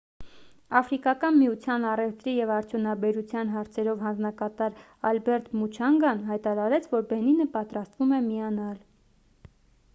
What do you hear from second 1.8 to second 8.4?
առևտրի և արդյունաբերության հարցերով հանձնակատար ալբերտ մուչանգան հայտարարեց որ բենինը պատրաստվում է